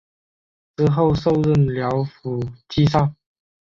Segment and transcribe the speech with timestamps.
[0.75, 3.15] 之后授任辽府纪善。